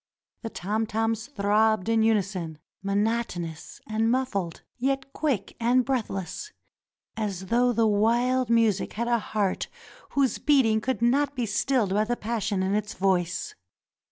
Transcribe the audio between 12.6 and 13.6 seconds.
in its voice.